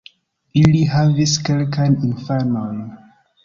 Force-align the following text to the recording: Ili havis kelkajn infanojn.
Ili 0.61 0.79
havis 0.93 1.35
kelkajn 1.51 2.01
infanojn. 2.11 2.85